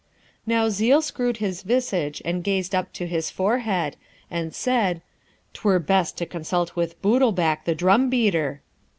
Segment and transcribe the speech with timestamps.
[0.47, 3.97] Now, Zeel screwed his visage and gazed up into his forehead,
[4.31, 5.03] and said,
[5.53, 8.63] ''Twere best to consult with Bootlbac, the drum beater.'